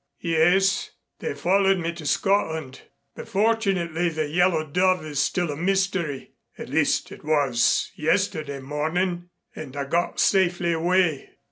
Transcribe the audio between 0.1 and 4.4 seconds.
"Yes. They followed me to Scotland, but fortunately the